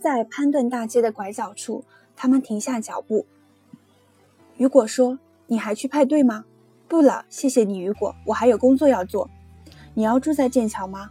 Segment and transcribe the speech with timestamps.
[0.00, 1.84] 在潘顿大街的拐角处，
[2.16, 3.26] 他们停下脚步。
[4.56, 6.46] 雨果说：“你还去派对吗
[6.88, 9.28] ？”“不了，谢谢你，雨果，我还有工作要做。
[9.92, 11.10] ”“你要住在剑桥吗？”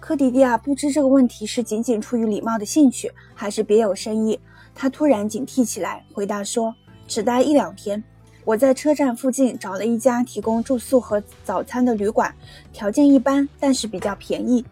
[0.00, 4.38] 科迪蒂亚不知这个问题是仅仅出于礼貌的兴趣，还是别有深意。
[4.74, 6.74] 他突然警惕起来，回答说
[7.06, 8.02] ：“只待一两天。
[8.44, 12.34] 我在车站附近找了一家提供住宿和早餐的旅馆，
[12.72, 14.64] 条件一般，但是比较便宜。”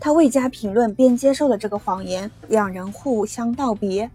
[0.00, 2.30] 他未加评论，便接受了这个谎言。
[2.48, 4.10] 两人互相道别。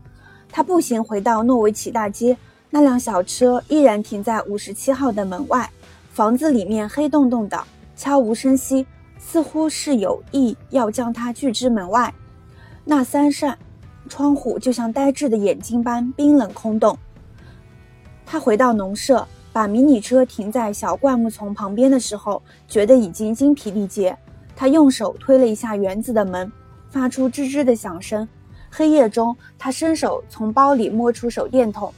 [0.52, 2.36] 他步行回到诺维奇大街，
[2.72, 5.70] 那辆小车依然停在五十七号的门外。
[6.12, 7.64] 房子里面黑洞洞的，
[7.96, 8.88] 悄无声息，
[9.20, 12.12] 似乎是有意要将他拒之门外。
[12.84, 13.58] 那三扇
[14.10, 16.98] 窗户就像呆滞的眼睛般冰冷空洞。
[18.26, 24.18] 他回到农舍，把迷你车停在小灌木丛旁边的时候，觉得已经精疲力竭。
[24.56, 26.52] 他用手推了一下园子的门，
[26.90, 28.28] 发出吱吱的响声。
[28.72, 31.94] 黑夜中，他伸手从包里摸出手电筒，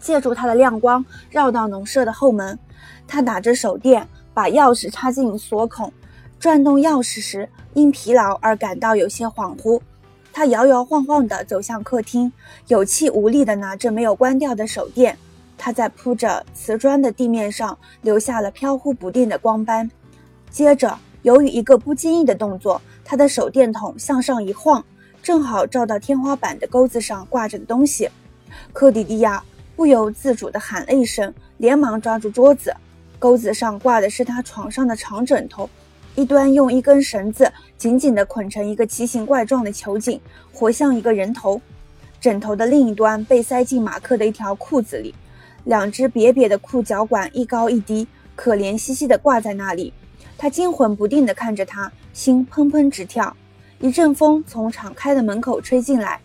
[0.00, 2.58] 借助它的亮光绕到农舍的后门。
[3.06, 5.92] 他打着手电，把钥匙插进锁孔，
[6.38, 9.80] 转动钥匙时因疲劳而感到有些恍惚。
[10.32, 12.32] 他摇摇晃晃地走向客厅，
[12.68, 15.16] 有气无力地拿着没有关掉的手电。
[15.58, 19.90] 他在铺着瓷砖的地面上留下了飘忽不定的光斑。
[20.50, 20.98] 接着。
[21.24, 24.84] 由于一个不经意的动作，他的手电筒向上一晃，
[25.22, 28.06] 正好照到天花板的钩子上挂着的东西。
[28.74, 29.42] 科迪迪亚
[29.74, 32.74] 不由自主地喊了一声，连忙抓住桌子。
[33.18, 35.68] 钩子上挂的是他床上的长枕头，
[36.14, 40.20] 一端用一根绳子紧紧地捆成一个奇形怪状的球颈，
[40.52, 41.58] 活像一个人头。
[42.20, 45.14] 枕头的另一端被塞进马克的一条裤子里，
[45.64, 49.90] 两只瘪瘪的裤脚管一高一低，可怜兮兮地挂在那里。
[50.36, 53.36] 他惊魂不定地看着他，心砰砰直跳。
[53.80, 56.20] 一阵风从敞开的门口吹进来，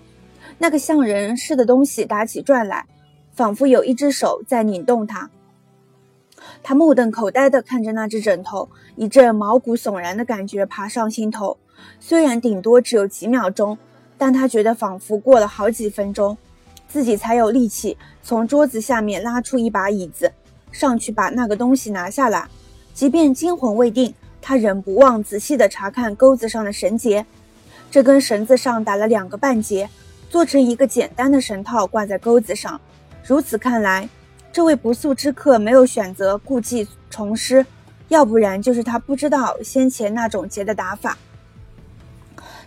[0.57, 2.85] 那个像人似的东西打起转来，
[3.33, 5.29] 仿佛有一只手在拧动它。
[6.63, 11.57] 他目瞪口呆地看着那只枕头，一阵毛骨悚然的感觉爬上心头。
[11.99, 13.77] 虽然顶多只有几秒钟，
[14.17, 16.37] 但他觉得仿佛过了好几分钟，
[16.87, 20.31] 自己才有力气从桌子下面拉出一把椅子，
[20.71, 22.47] 上去把那个东西拿下来。
[22.99, 27.25] 即便惊魂未定，他仍不忘仔细地查看钩子上的绳结。
[27.89, 29.89] 这根绳子上打了两个半结，
[30.29, 32.81] 做成一个简单的绳套挂在钩子上。
[33.23, 34.09] 如此看来，
[34.51, 37.65] 这位不速之客没有选择故技重施，
[38.09, 41.17] 要不然就是他不知道先前那种结的打法。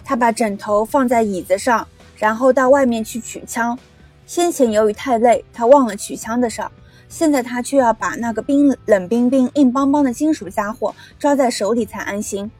[0.02, 3.78] 他把枕头放在椅子上，然后到外面去取枪。
[4.26, 6.72] 先前由于太累，他忘了取枪的事儿。
[7.12, 12.50] 现在他却要把那个冰冷冰冰、硬邦邦的金属家伙抓在手里才安心。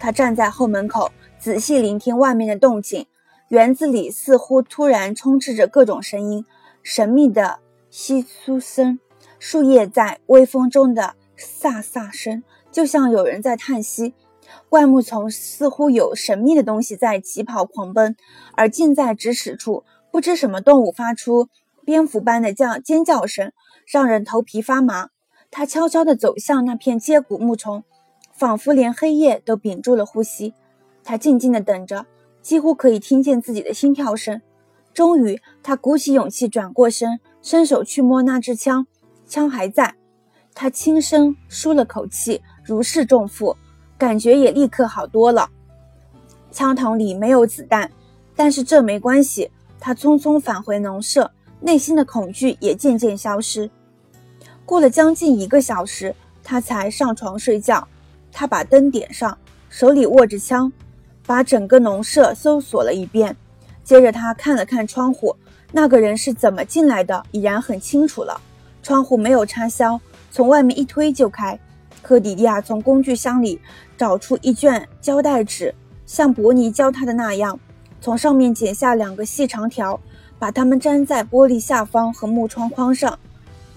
[0.00, 3.06] 他站在后门口，仔细聆听外面的动静。
[3.50, 6.44] 园子里似乎突然充斥着各种声音，
[6.82, 8.98] 神秘的窸窣声，
[9.38, 14.12] 树叶在微风中的飒飒声，就像有人在叹息。
[14.68, 18.16] 灌木丛似乎有神秘的东西在疾跑狂奔，
[18.56, 21.48] 而近在咫尺处，不知什么动物发出
[21.84, 23.52] 蝙蝠般的叫尖叫声。
[23.90, 25.08] 让人头皮发麻。
[25.50, 27.82] 他悄悄地走向那片接骨木丛，
[28.34, 30.52] 仿佛连黑夜都屏住了呼吸。
[31.02, 32.04] 他静静地等着，
[32.42, 34.42] 几乎可以听见自己的心跳声。
[34.92, 38.86] 终于，他鼓起勇气转过身，伸手去摸那支枪，
[39.26, 39.94] 枪还在。
[40.54, 43.56] 他轻声舒了口气，如释重负，
[43.96, 45.48] 感觉也立刻好多了。
[46.50, 47.90] 枪筒里没有子弹，
[48.36, 49.50] 但是这没关系。
[49.80, 53.70] 他匆匆返回农舍，内心的恐惧也渐渐消失。
[54.68, 56.14] 过了将近一个小时，
[56.44, 57.88] 他才上床睡觉。
[58.30, 59.38] 他把灯点上，
[59.70, 60.70] 手里握着枪，
[61.24, 63.34] 把整个农舍搜索了一遍。
[63.82, 65.34] 接着，他看了看窗户，
[65.72, 68.38] 那个人是怎么进来的，已然很清楚了。
[68.82, 69.98] 窗户没有插销，
[70.30, 71.58] 从外面一推就开。
[72.02, 73.58] 科迪亚从工具箱里
[73.96, 75.74] 找出一卷胶带纸，
[76.04, 77.58] 像伯尼教他的那样，
[78.02, 79.98] 从上面剪下两个细长条，
[80.38, 83.18] 把它们粘在玻璃下方和木窗框上。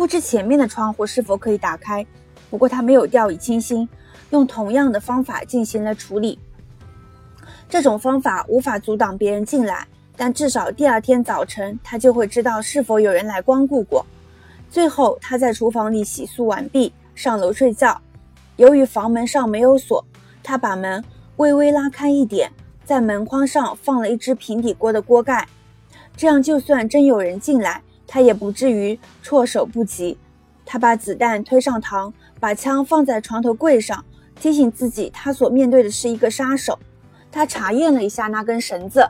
[0.01, 2.03] 不知前面的窗户是否可以打开，
[2.49, 3.87] 不过他没有掉以轻心，
[4.31, 6.39] 用同样的方法进行了处理。
[7.69, 9.87] 这种方法无法阻挡别人进来，
[10.17, 14.03] 但至少第二天早晨他就会知道是否有人来光顾过。
[14.71, 18.01] 最后，他在厨房里洗漱完毕，上楼睡觉。
[18.55, 20.03] 由于房门上没有锁，
[20.41, 21.03] 他把门
[21.35, 22.51] 微微拉开一点，
[22.83, 25.47] 在门框上放了一只平底锅的锅盖，
[26.17, 27.83] 这样就算真有人进来。
[28.11, 30.17] 他也不至于措手不及。
[30.65, 32.11] 他把子弹推上膛，
[32.41, 34.03] 把枪放在床头柜上，
[34.35, 36.77] 提醒自己他所面对的是一个杀手。
[37.31, 39.07] 他查验了一下那根绳子，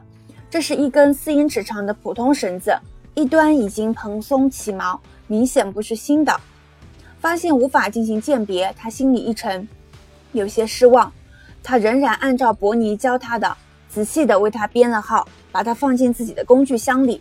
[0.51, 2.77] 这是一根四英尺长的普通绳子，
[3.15, 6.39] 一端已经蓬松起毛，明显不是新的。
[7.19, 9.67] 发现无法进行鉴别，他心里一沉，
[10.31, 11.11] 有些失望。
[11.63, 13.57] 他仍然按照伯尼教他的，
[13.89, 17.19] 仔细地为他编了号，把它放进自己的工具箱里。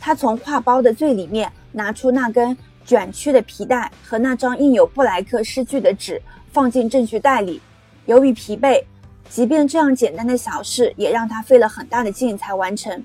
[0.00, 6.20] 他从挎包的最里面拿出那根卷曲的皮带和那张印有布莱克诗句的纸，
[6.50, 7.60] 放进证据袋里。
[8.06, 8.82] 由于疲惫，
[9.28, 13.04] 即便这样简单的小事也让他费了很大的劲才完成。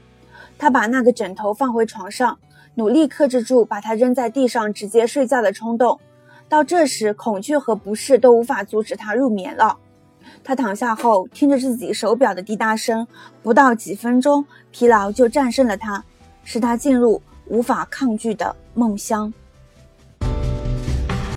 [0.58, 2.40] 他把那个枕头放回床上，
[2.76, 6.00] 努力克制住把它扔在地上直接睡觉的冲动。
[6.48, 9.78] 到这时，恐惧和不适都无法阻止他入眠了。
[10.44, 13.06] 他躺下后，听着自己手表的滴答声，
[13.44, 16.04] 不到几分钟，疲劳就战胜了他，
[16.46, 19.34] 使他进入无法抗拒的梦乡。